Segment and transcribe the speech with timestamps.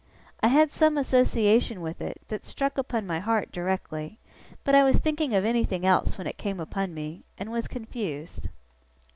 [0.41, 4.17] I had some association with it, that struck upon my heart directly;
[4.63, 8.49] but I was thinking of anything else when it came upon me, and was confused.